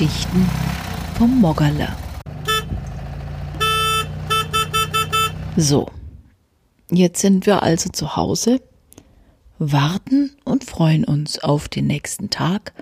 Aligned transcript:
Geschichten 0.00 0.48
vom 1.18 1.42
Moggerle. 1.42 1.94
So, 5.58 5.90
jetzt 6.90 7.20
sind 7.20 7.44
wir 7.44 7.62
also 7.62 7.90
zu 7.90 8.16
Hause, 8.16 8.62
warten 9.58 10.30
und 10.46 10.64
freuen 10.64 11.04
uns 11.04 11.40
auf 11.40 11.68
den 11.68 11.86
nächsten 11.86 12.30
Tag, 12.30 12.72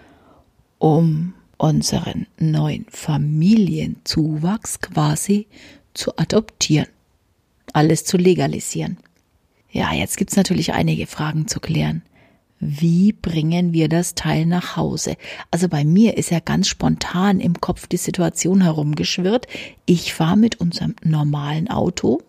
um 0.79 1.35
unseren 1.57 2.29
neuen 2.39 2.87
Familienzuwachs 2.89 4.81
quasi 4.81 5.49
zu 5.95 6.17
adoptieren, 6.19 6.87
alles 7.73 8.05
zu 8.05 8.17
legalisieren. 8.17 8.97
Ja, 9.73 9.93
jetzt 9.93 10.19
gibt's 10.19 10.37
natürlich 10.37 10.73
einige 10.73 11.09
Fragen 11.09 11.49
zu 11.49 11.59
klären 11.59 12.03
wie 12.61 13.13
bringen 13.13 13.73
wir 13.73 13.89
das 13.89 14.15
Teil 14.15 14.45
nach 14.45 14.77
Hause? 14.77 15.17
Also 15.51 15.69
bei 15.69 15.85
mir 15.85 16.17
ist 16.17 16.31
ja 16.31 16.41
ganz 16.41 16.69
spontan 16.69 17.41
im 17.41 17.61
Kopf 17.61 17.87
die 17.87 17.97
Situation 17.97 18.63
herumgeschwirrt. 18.63 19.47
Ich 19.87 20.13
fahre 20.13 20.37
mit 20.37 20.61
unserem 20.61 20.97
normalen 21.05 21.69
Auto 21.69 22.21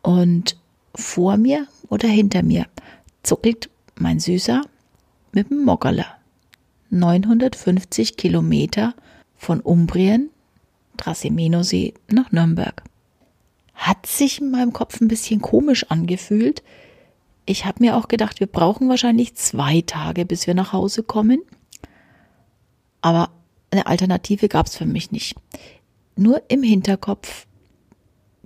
und 0.00 0.56
vor 0.94 1.36
mir 1.36 1.66
oder 1.88 2.08
hinter 2.08 2.42
mir 2.42 2.66
zuckelt 3.22 3.68
mein 3.96 4.20
Süßer 4.20 4.62
mit 5.32 5.50
dem 5.50 5.64
Moggerler. 5.64 6.06
950 6.90 8.16
Kilometer 8.16 8.94
von 9.36 9.60
Umbrien, 9.60 10.30
Trasimenosee 10.96 11.94
nach 12.10 12.32
Nürnberg. 12.32 12.82
Hat 13.74 14.06
sich 14.06 14.40
in 14.40 14.50
meinem 14.50 14.72
Kopf 14.72 15.00
ein 15.00 15.08
bisschen 15.08 15.40
komisch 15.40 15.90
angefühlt, 15.90 16.62
ich 17.46 17.64
habe 17.64 17.82
mir 17.82 17.96
auch 17.96 18.08
gedacht, 18.08 18.40
wir 18.40 18.46
brauchen 18.46 18.88
wahrscheinlich 18.88 19.34
zwei 19.34 19.82
Tage, 19.82 20.24
bis 20.24 20.46
wir 20.46 20.54
nach 20.54 20.72
Hause 20.72 21.02
kommen. 21.02 21.42
Aber 23.00 23.30
eine 23.70 23.86
Alternative 23.86 24.48
gab 24.48 24.66
es 24.66 24.76
für 24.76 24.86
mich 24.86 25.10
nicht. 25.10 25.36
Nur 26.14 26.42
im 26.48 26.62
Hinterkopf 26.62 27.46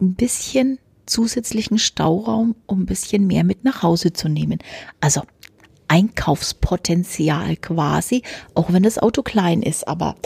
ein 0.00 0.14
bisschen 0.14 0.78
zusätzlichen 1.04 1.78
Stauraum, 1.78 2.54
um 2.66 2.82
ein 2.82 2.86
bisschen 2.86 3.26
mehr 3.26 3.44
mit 3.44 3.64
nach 3.64 3.82
Hause 3.82 4.12
zu 4.12 4.28
nehmen. 4.28 4.58
Also 5.00 5.22
Einkaufspotenzial 5.88 7.56
quasi, 7.56 8.22
auch 8.54 8.72
wenn 8.72 8.82
das 8.82 8.98
Auto 8.98 9.22
klein 9.22 9.62
ist. 9.62 9.86
Aber 9.86 10.16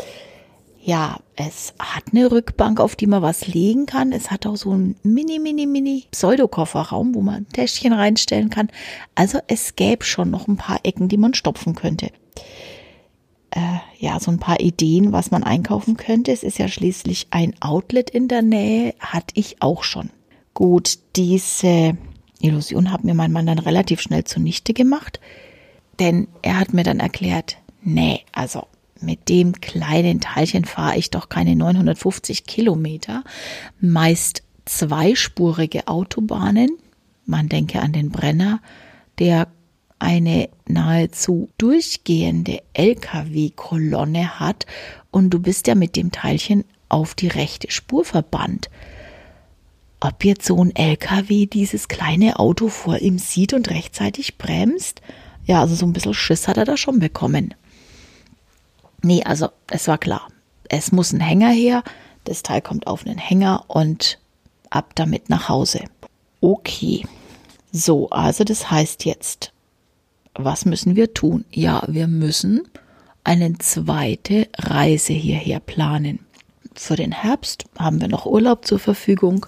ja, 0.83 1.19
es 1.37 1.75
hat 1.79 2.05
eine 2.13 2.31
Rückbank, 2.31 2.81
auf 2.81 2.97
die 2.97 3.07
man 3.07 3.23
was 3.23 3.47
legen 3.47 3.85
kann. 3.87 4.13
Es 4.13 4.31
hat 4.31 4.47
auch 4.47 4.57
so 4.57 4.71
einen 4.71 4.97
mini, 5.03 5.39
mini, 5.39 5.67
mini 5.67 6.05
Pseudokofferraum, 6.11 7.15
wo 7.15 7.21
man 7.21 7.35
ein 7.35 7.49
Täschchen 7.49 7.93
reinstellen 7.93 8.49
kann. 8.49 8.71
Also 9.15 9.39
es 9.47 9.77
gäbe 9.77 10.05
schon 10.05 10.31
noch 10.31 10.49
ein 10.49 10.57
paar 10.57 10.81
Ecken, 10.85 11.09
die 11.09 11.19
man 11.19 11.35
stopfen 11.35 11.75
könnte. 11.75 12.11
Äh, 13.51 13.79
ja, 13.99 14.19
so 14.21 14.31
ein 14.31 14.39
paar 14.39 14.61
Ideen, 14.61 15.13
was 15.13 15.31
man 15.31 15.43
einkaufen 15.43 15.99
könnte. 15.99 16.33
Es 16.33 16.43
ist 16.43 16.59
ja 16.59 16.69
schließlich 16.69 17.27
ein 17.31 17.55
Outlet 17.61 18.09
in 18.09 18.29
der 18.29 18.43
Nähe, 18.43 18.95
hatte 19.01 19.35
ich 19.35 19.61
auch 19.61 19.83
schon. 19.83 20.09
Gut, 20.55 20.99
diese 21.17 21.97
Illusion 22.41 22.91
hat 22.91 23.05
mir 23.05 23.15
mein 23.15 23.33
Mann 23.33 23.47
dann 23.47 23.59
relativ 23.59 24.01
schnell 24.01 24.25
zunichte 24.25 24.73
gemacht, 24.73 25.21
denn 25.99 26.29
er 26.43 26.59
hat 26.59 26.73
mir 26.73 26.85
dann 26.85 27.01
erklärt, 27.01 27.59
nee, 27.83 28.21
also 28.33 28.67
mit 29.03 29.29
dem 29.29 29.61
kleinen 29.61 30.21
Teilchen 30.21 30.65
fahre 30.65 30.97
ich 30.97 31.11
doch 31.11 31.29
keine 31.29 31.57
950 31.57 32.45
Kilometer, 32.45 33.25
meist 33.81 34.43
zweispurige 34.65 35.89
Autobahnen. 35.89 36.71
Man 37.27 37.49
denke 37.49 37.81
an 37.81 37.93
den 37.93 38.11
Brenner, 38.11 38.61
der 39.19 39.49
eine 39.99 40.49
nahezu 40.67 41.49
durchgehende 41.59 42.63
Lkw-Kolonne 42.73 44.41
hat 44.41 44.67
und 45.11 45.31
du 45.31 45.41
bist 45.41 45.67
ja 45.67 45.75
mit 45.75 45.97
dem 45.97 46.11
Teilchen 46.11 46.65
auf 46.89 47.15
die 47.15 47.29
rechte 47.29 47.71
Spur 47.71 48.05
verbannt. 48.05 48.71
Ob 50.01 50.25
jetzt 50.25 50.47
so 50.47 50.65
ein 50.65 50.75
Lkw 50.75 51.47
dieses 51.47 51.89
kleine 51.89 52.39
Auto 52.39 52.69
vor 52.69 52.99
ihm 52.99 53.19
sieht 53.19 53.53
und 53.53 53.69
rechtzeitig 53.69 54.39
bremst? 54.39 55.03
Ja, 55.45 55.61
also 55.61 55.75
so 55.75 55.85
ein 55.85 55.93
bisschen 55.93 56.15
Schiss 56.15 56.49
hat 56.49 56.57
er 56.57 56.65
da 56.65 56.79
schon 56.79 57.01
bekommen. 57.01 57.55
Nee, 59.03 59.23
also 59.25 59.49
es 59.69 59.89
war 59.89 59.99
klar. 59.99 60.29
Es 60.69 60.93
muss 60.93 61.13
ein 61.13 61.21
Hänger 61.21 61.51
her. 61.51 61.83
Das 62.25 62.43
Teil 62.43 62.61
kommt 62.61 62.87
auf 62.87 63.07
einen 63.07 63.19
Hänger 63.19 63.65
und 63.69 64.19
ab 64.69 64.93
damit 64.95 65.29
nach 65.29 65.49
Hause. 65.49 65.85
Okay. 66.41 67.05
So, 67.73 68.11
also 68.11 68.45
das 68.45 68.71
heißt 68.71 69.05
jetzt, 69.05 69.53
was 70.35 70.65
müssen 70.65 70.97
wir 70.97 71.15
tun? 71.15 71.45
Ja, 71.51 71.83
wir 71.87 72.09
müssen 72.09 72.63
eine 73.25 73.57
zweite 73.59 74.49
Reise 74.59 75.13
hierher 75.13 75.61
planen. 75.61 76.21
Für 76.75 76.97
den 76.97 77.13
Herbst 77.13 77.65
haben 77.79 78.01
wir 78.01 78.09
noch 78.09 78.27
Urlaub 78.27 78.65
zur 78.65 78.79
Verfügung. 78.79 79.47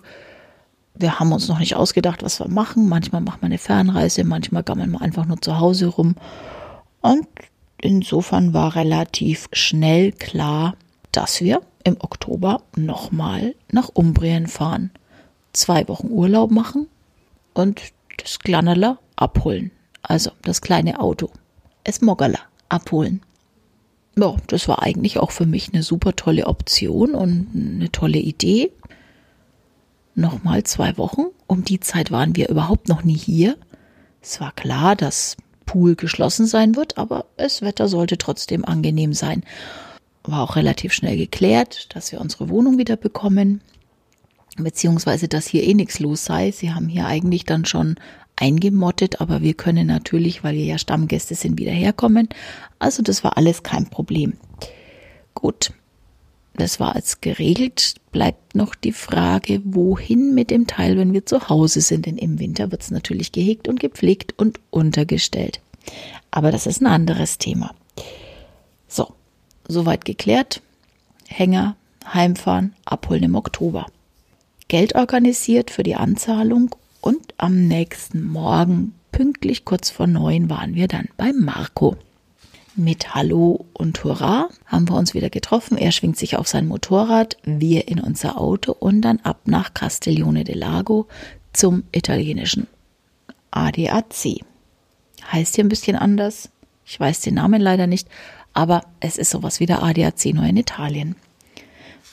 Wir 0.95 1.19
haben 1.19 1.33
uns 1.33 1.49
noch 1.49 1.59
nicht 1.59 1.77
ausgedacht, 1.77 2.23
was 2.23 2.39
wir 2.41 2.49
machen. 2.49 2.89
Manchmal 2.89 3.23
machen 3.23 3.41
wir 3.41 3.47
eine 3.47 3.59
Fernreise, 3.59 4.25
manchmal 4.25 4.63
gammeln 4.63 4.91
wir 4.91 5.01
einfach 5.01 5.25
nur 5.25 5.41
zu 5.41 5.59
Hause 5.59 5.87
rum. 5.87 6.17
Und 7.01 7.27
insofern 7.83 8.55
war 8.55 8.75
relativ 8.75 9.49
schnell 9.53 10.13
klar, 10.13 10.75
dass 11.11 11.43
wir 11.43 11.61
im 11.85 11.97
Oktober 12.01 12.63
nochmal 12.77 13.55
nach 13.71 13.91
Umbrien 13.93 14.47
fahren, 14.47 14.91
zwei 15.53 15.87
Wochen 15.89 16.09
Urlaub 16.11 16.51
machen 16.51 16.87
und 17.53 17.83
das 18.17 18.39
Glannerler 18.39 18.99
abholen. 19.17 19.71
Also 20.01 20.31
das 20.43 20.63
kleine 20.63 21.01
Auto, 21.01 21.31
es 21.85 22.01
Moggerler 22.01 22.41
abholen. 22.69 23.21
Ja, 24.17 24.37
das 24.47 24.69
war 24.69 24.83
eigentlich 24.83 25.19
auch 25.19 25.31
für 25.31 25.47
mich 25.47 25.73
eine 25.73 25.83
super 25.83 26.15
tolle 26.17 26.47
Option 26.47 27.15
und 27.15 27.49
eine 27.55 27.91
tolle 27.91 28.19
Idee. 28.19 28.71
Nochmal 30.15 30.65
zwei 30.65 30.99
Wochen. 30.99 31.27
Um 31.47 31.65
die 31.65 31.81
Zeit 31.81 32.11
waren 32.11 32.37
wir 32.37 32.49
überhaupt 32.49 32.89
noch 32.89 33.05
nie 33.05 33.17
hier. 33.17 33.57
Es 34.21 34.41
war 34.41 34.53
klar, 34.53 34.97
dass 34.97 35.37
Pool 35.65 35.97
geschlossen 35.97 36.47
sein 36.47 36.77
wird, 36.77 36.99
aber 36.99 37.27
das 37.37 37.63
Wetter 37.63 37.89
sollte 37.89 38.19
trotzdem 38.19 38.65
angenehm 38.65 39.13
sein. 39.13 39.43
War 40.25 40.43
auch 40.43 40.57
relativ 40.57 40.93
schnell 40.93 41.17
geklärt, 41.17 41.95
dass 41.95 42.13
wir 42.13 42.21
unsere 42.21 42.49
Wohnung 42.49 42.79
wieder 42.79 42.97
bekommen, 42.97 43.61
beziehungsweise 44.57 45.29
dass 45.29 45.47
hier 45.47 45.65
eh 45.65 45.75
nichts 45.75 45.99
los 45.99 46.25
sei. 46.25 46.51
Sie 46.51 46.73
haben 46.73 46.89
hier 46.89 47.07
eigentlich 47.07 47.45
dann 47.45 47.65
schon 47.65 47.97
eingemottet, 48.37 49.21
aber 49.21 49.43
wir 49.43 49.55
können 49.55 49.87
natürlich, 49.87 50.45
weil 50.45 50.55
wir 50.55 50.65
ja 50.65 50.79
Stammgäste 50.79 51.35
sind, 51.35 51.59
wieder 51.59 51.73
herkommen. 51.73 52.29
Also 52.79 53.03
das 53.03 53.25
war 53.25 53.37
alles 53.37 53.63
kein 53.63 53.89
Problem. 53.89 54.35
Gut, 55.35 55.73
das 56.55 56.81
war 56.81 56.95
als 56.95 57.21
geregelt. 57.21 57.95
Bleibt 58.11 58.55
noch 58.55 58.75
die 58.75 58.93
Frage, 58.93 59.61
wohin 59.65 60.35
mit 60.35 60.51
dem 60.51 60.67
Teil, 60.67 60.99
wenn 60.99 61.13
wir 61.13 61.25
zu 61.25 61.49
Hause 61.49 61.81
sind. 61.81 62.07
Denn 62.07 62.19
im 62.19 62.39
Winter 62.39 62.71
wird 62.71 62.83
es 62.83 62.91
natürlich 62.91 63.33
gehegt 63.33 63.69
und 63.69 63.81
gepflegt 63.81 64.35
und 64.39 64.61
untergestellt. 64.71 65.61
Aber 66.31 66.53
das 66.53 66.67
ist 66.67 66.81
ein 66.81 66.87
anderes 66.87 67.39
Thema. 67.39 67.75
So, 68.87 69.09
soweit 69.67 70.05
geklärt. 70.05 70.61
Hänger, 71.27 71.77
heimfahren, 72.13 72.75
abholen 72.85 73.23
im 73.23 73.35
Oktober. 73.35 73.87
Geld 74.69 74.95
organisiert 74.95 75.71
für 75.71 75.83
die 75.83 75.97
Anzahlung 75.97 76.75
und 77.01 77.35
am 77.37 77.67
nächsten 77.67 78.25
Morgen, 78.25 78.95
pünktlich 79.11 79.65
kurz 79.65 79.91
vor 79.91 80.07
neun, 80.07 80.49
waren 80.49 80.75
wir 80.75 80.89
dann 80.89 81.09
bei 81.17 81.33
Marco. 81.33 81.97
Mit 82.75 83.15
Hallo 83.15 83.67
und 83.75 84.03
Hurra 84.03 84.49
haben 84.65 84.89
wir 84.89 84.97
uns 84.97 85.13
wieder 85.13 85.29
getroffen. 85.29 85.77
Er 85.77 85.93
schwingt 85.93 86.17
sich 86.17 86.37
auf 86.37 86.49
sein 86.49 86.67
Motorrad, 86.67 87.37
wir 87.45 87.87
in 87.89 88.01
unser 88.01 88.39
Auto 88.39 88.73
und 88.73 89.03
dann 89.03 89.21
ab 89.21 89.43
nach 89.45 89.75
Castiglione 89.75 90.45
del 90.45 90.59
Lago 90.59 91.07
zum 91.53 91.85
italienischen 91.93 92.67
ADAC 93.51 94.41
heißt 95.31 95.55
hier 95.55 95.65
ein 95.65 95.69
bisschen 95.69 95.97
anders. 95.97 96.49
Ich 96.87 96.99
weiß 96.99 97.21
den 97.21 97.35
Namen 97.35 97.61
leider 97.61 97.87
nicht, 97.87 98.09
aber 98.55 98.83
es 99.01 99.19
ist 99.19 99.31
sowas 99.31 99.61
wie 99.61 99.67
der 99.67 99.83
ADAC 99.83 100.33
nur 100.33 100.45
in 100.45 100.57
Italien. 100.57 101.15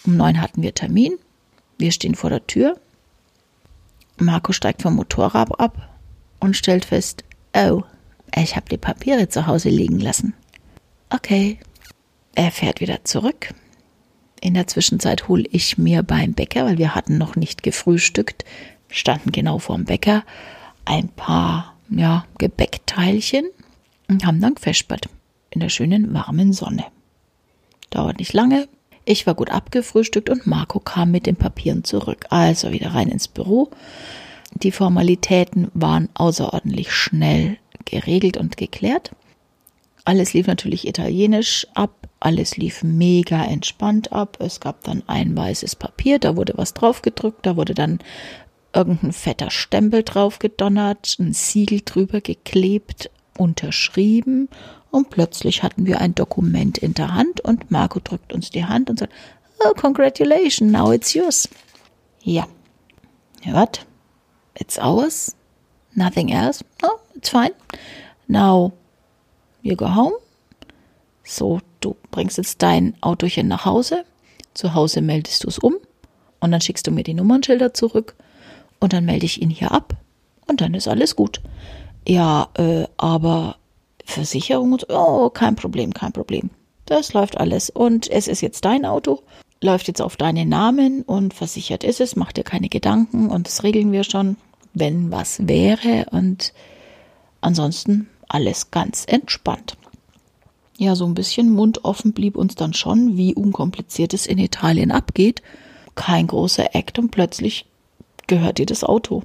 Um 0.05 0.17
neun 0.17 0.41
hatten 0.41 0.61
wir 0.61 0.75
Termin. 0.75 1.13
Wir 1.77 1.93
stehen 1.93 2.15
vor 2.15 2.29
der 2.29 2.45
Tür. 2.47 2.77
Marco 4.17 4.51
steigt 4.51 4.81
vom 4.81 4.95
Motorrad 4.95 5.57
ab 5.57 5.89
und 6.41 6.57
stellt 6.57 6.83
fest, 6.83 7.23
oh, 7.55 7.83
ich 8.35 8.57
habe 8.57 8.67
die 8.69 8.77
Papiere 8.77 9.29
zu 9.29 9.47
Hause 9.47 9.69
liegen 9.69 9.99
lassen. 9.99 10.33
Okay. 11.09 11.59
Er 12.35 12.51
fährt 12.51 12.79
wieder 12.79 13.03
zurück. 13.03 13.53
In 14.41 14.53
der 14.53 14.67
Zwischenzeit 14.67 15.27
hole 15.27 15.43
ich 15.51 15.77
mir 15.77 16.03
beim 16.03 16.33
Bäcker, 16.33 16.65
weil 16.65 16.77
wir 16.77 16.95
hatten 16.95 17.17
noch 17.17 17.35
nicht 17.35 17.63
gefrühstückt, 17.63 18.45
standen 18.87 19.31
genau 19.31 19.59
vorm 19.59 19.85
Bäcker, 19.85 20.23
ein 20.85 21.09
paar 21.09 21.75
ja, 21.89 22.25
Gebäckteilchen 22.37 23.49
und 24.07 24.25
haben 24.25 24.39
dann 24.39 24.55
gefespert 24.55 25.09
in 25.49 25.59
der 25.59 25.69
schönen 25.69 26.13
warmen 26.13 26.53
Sonne. 26.53 26.85
Dauert 27.89 28.19
nicht 28.19 28.33
lange. 28.33 28.67
Ich 29.03 29.25
war 29.25 29.33
gut 29.33 29.49
abgefrühstückt 29.49 30.29
und 30.29 30.45
Marco 30.45 30.79
kam 30.79 31.11
mit 31.11 31.25
den 31.25 31.35
Papieren 31.35 31.83
zurück. 31.83 32.27
Also 32.29 32.71
wieder 32.71 32.93
rein 32.93 33.09
ins 33.09 33.27
Büro. 33.27 33.71
Die 34.53 34.71
Formalitäten 34.71 35.69
waren 35.73 36.09
außerordentlich 36.13 36.91
schnell 36.91 37.57
geregelt 37.85 38.37
und 38.37 38.57
geklärt. 38.57 39.11
Alles 40.09 40.33
lief 40.33 40.47
natürlich 40.47 40.87
italienisch 40.87 41.67
ab, 41.75 42.09
alles 42.19 42.57
lief 42.57 42.81
mega 42.81 43.45
entspannt 43.45 44.11
ab. 44.11 44.37
Es 44.39 44.59
gab 44.59 44.83
dann 44.83 45.03
ein 45.05 45.37
weißes 45.37 45.75
Papier, 45.75 46.17
da 46.17 46.35
wurde 46.35 46.53
was 46.55 46.73
draufgedrückt, 46.73 47.45
da 47.45 47.55
wurde 47.55 47.75
dann 47.75 47.99
irgendein 48.73 49.11
fetter 49.11 49.51
Stempel 49.51 50.01
drauf 50.01 50.39
gedonnert, 50.39 51.15
ein 51.19 51.33
Siegel 51.33 51.81
drüber 51.85 52.21
geklebt, 52.21 53.11
unterschrieben 53.37 54.49
und 54.89 55.11
plötzlich 55.11 55.61
hatten 55.61 55.85
wir 55.85 56.01
ein 56.01 56.15
Dokument 56.15 56.79
in 56.79 56.95
der 56.95 57.13
Hand 57.13 57.41
und 57.41 57.69
Marco 57.69 57.99
drückt 57.99 58.33
uns 58.33 58.49
die 58.49 58.65
Hand 58.65 58.89
und 58.89 58.97
sagt, 58.97 59.13
oh, 59.63 59.73
congratulations, 59.75 60.71
now 60.71 60.91
it's 60.91 61.13
yours. 61.13 61.47
Ja. 62.23 62.47
What? 63.45 63.85
It's 64.55 64.79
ours? 64.79 65.35
Nothing 65.93 66.29
else? 66.29 66.65
Oh, 66.81 66.97
it's 67.13 67.29
fine. 67.29 67.51
Now, 68.27 68.73
you 69.61 69.75
go 69.75 69.95
home. 69.95 70.13
So, 71.23 71.59
du 71.81 71.95
bringst 72.11 72.37
jetzt 72.37 72.61
dein 72.61 72.95
Autochen 73.01 73.47
nach 73.47 73.65
Hause. 73.65 74.03
Zu 74.53 74.73
Hause 74.73 75.01
meldest 75.01 75.43
du 75.43 75.47
es 75.47 75.59
um 75.59 75.75
und 76.39 76.51
dann 76.51 76.61
schickst 76.61 76.87
du 76.87 76.91
mir 76.91 77.03
die 77.03 77.13
Nummernschilder 77.13 77.73
zurück 77.73 78.15
und 78.79 78.93
dann 78.93 79.05
melde 79.05 79.25
ich 79.25 79.41
ihn 79.41 79.49
hier 79.49 79.71
ab 79.71 79.93
und 80.47 80.61
dann 80.61 80.73
ist 80.73 80.87
alles 80.87 81.15
gut. 81.15 81.41
Ja, 82.07 82.49
äh, 82.55 82.85
aber 82.97 83.57
Versicherung 84.05 84.73
und 84.73 84.89
oh, 84.89 85.29
kein 85.29 85.55
Problem, 85.55 85.93
kein 85.93 86.11
Problem. 86.11 86.49
Das 86.85 87.13
läuft 87.13 87.37
alles 87.37 87.69
und 87.69 88.09
es 88.09 88.27
ist 88.27 88.41
jetzt 88.41 88.65
dein 88.65 88.85
Auto, 88.85 89.21
läuft 89.61 89.87
jetzt 89.87 90.01
auf 90.01 90.17
deinen 90.17 90.49
Namen 90.49 91.03
und 91.03 91.33
versichert 91.35 91.83
ist 91.83 92.01
es, 92.01 92.15
mach 92.15 92.31
dir 92.31 92.43
keine 92.43 92.69
Gedanken 92.69 93.29
und 93.29 93.47
das 93.47 93.63
regeln 93.63 93.91
wir 93.91 94.03
schon, 94.03 94.37
wenn 94.73 95.11
was 95.11 95.47
wäre 95.47 96.07
und 96.11 96.53
ansonsten 97.41 98.09
alles 98.29 98.71
ganz 98.71 99.05
entspannt. 99.07 99.77
Ja, 100.77 100.95
so 100.95 101.05
ein 101.05 101.13
bisschen 101.13 101.49
Mund 101.49 101.83
offen 101.83 102.13
blieb 102.13 102.37
uns 102.37 102.55
dann 102.55 102.73
schon, 102.73 103.17
wie 103.17 103.35
unkompliziert 103.35 104.13
es 104.13 104.25
in 104.25 104.37
Italien 104.37 104.91
abgeht. 104.91 105.41
Kein 105.95 106.27
großer 106.27 106.73
Act 106.73 106.99
und 106.99 107.11
plötzlich 107.11 107.65
gehört 108.27 108.59
dir 108.59 108.65
das 108.65 108.85
Auto. 108.85 109.23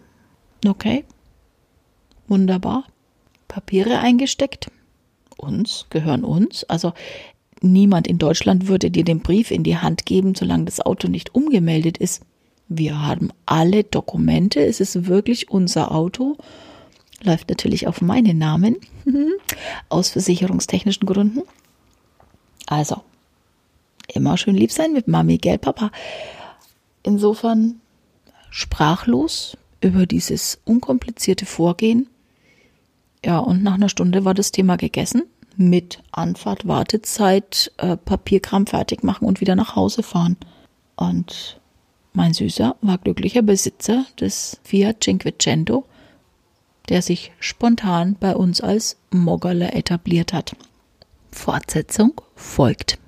Okay. 0.66 1.04
Wunderbar. 2.26 2.84
Papiere 3.46 4.00
eingesteckt. 4.00 4.68
Uns, 5.36 5.86
gehören 5.90 6.24
uns. 6.24 6.64
Also 6.64 6.92
niemand 7.60 8.08
in 8.08 8.18
Deutschland 8.18 8.66
würde 8.66 8.90
dir 8.90 9.04
den 9.04 9.20
Brief 9.20 9.52
in 9.52 9.62
die 9.62 9.76
Hand 9.76 10.06
geben, 10.06 10.34
solange 10.34 10.64
das 10.64 10.80
Auto 10.80 11.06
nicht 11.06 11.36
umgemeldet 11.36 11.98
ist. 11.98 12.22
Wir 12.68 13.00
haben 13.00 13.30
alle 13.46 13.84
Dokumente. 13.84 14.64
Es 14.64 14.80
ist 14.80 15.06
wirklich 15.06 15.50
unser 15.50 15.92
Auto. 15.92 16.36
Läuft 17.24 17.48
natürlich 17.48 17.86
auf 17.86 18.00
meinen 18.02 18.38
Namen. 18.38 18.76
Aus 19.88 20.10
versicherungstechnischen 20.10 21.06
Gründen. 21.06 21.42
Also, 22.66 23.02
immer 24.08 24.36
schön 24.36 24.54
lieb 24.54 24.72
sein 24.72 24.92
mit 24.92 25.08
Mami, 25.08 25.38
gell, 25.38 25.58
Papa. 25.58 25.90
Insofern 27.02 27.80
sprachlos 28.50 29.56
über 29.80 30.06
dieses 30.06 30.60
unkomplizierte 30.64 31.46
Vorgehen. 31.46 32.08
Ja, 33.24 33.38
und 33.38 33.62
nach 33.62 33.74
einer 33.74 33.88
Stunde 33.88 34.24
war 34.24 34.34
das 34.34 34.52
Thema 34.52 34.76
gegessen. 34.76 35.22
Mit 35.56 36.02
Anfahrt, 36.12 36.66
Wartezeit, 36.66 37.72
äh, 37.78 37.96
Papierkram 37.96 38.66
fertig 38.66 39.02
machen 39.02 39.26
und 39.26 39.40
wieder 39.40 39.54
nach 39.56 39.76
Hause 39.76 40.02
fahren. 40.02 40.36
Und 40.96 41.60
mein 42.12 42.34
Süßer 42.34 42.76
war 42.80 42.98
glücklicher 42.98 43.42
Besitzer 43.42 44.04
des 44.20 44.60
Fiat 44.62 45.02
Cinquecento, 45.02 45.84
der 46.88 47.02
sich 47.02 47.32
spontan 47.40 48.16
bei 48.18 48.34
uns 48.34 48.60
als 48.60 48.96
Moggerle 49.10 49.72
etabliert 49.72 50.32
hat. 50.32 50.56
Fortsetzung 51.30 52.20
folgt. 52.36 52.98